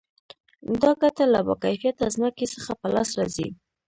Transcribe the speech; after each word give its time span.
دا 0.81 0.91
ګټه 1.01 1.25
له 1.33 1.39
با 1.47 1.55
کیفیته 1.63 2.05
ځمکې 2.15 2.45
څخه 2.55 2.71
په 2.81 2.87
لاس 2.93 3.09
راځي 3.19 3.47